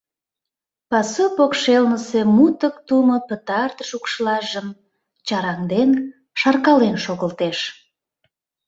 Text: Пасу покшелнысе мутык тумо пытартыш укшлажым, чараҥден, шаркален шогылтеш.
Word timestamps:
Пасу 0.89 1.25
покшелнысе 1.37 2.21
мутык 2.35 2.75
тумо 2.87 3.17
пытартыш 3.27 3.89
укшлажым, 3.97 4.67
чараҥден, 5.27 5.91
шаркален 6.39 6.95
шогылтеш. 7.05 7.59